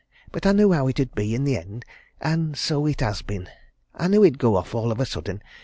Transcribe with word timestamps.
But 0.31 0.47
I 0.47 0.51
knew 0.51 0.71
how 0.71 0.87
it 0.87 0.99
'ud 0.99 1.13
be 1.13 1.35
in 1.35 1.43
the 1.43 1.55
end 1.59 1.85
and 2.19 2.57
so 2.57 2.87
it 2.87 3.01
has 3.01 3.21
been 3.21 3.47
I 3.93 4.07
knew 4.07 4.23
he'd 4.23 4.39
go 4.39 4.55
off 4.55 4.73
all 4.73 4.91
of 4.91 4.99
a 4.99 5.05
sudden. 5.05 5.43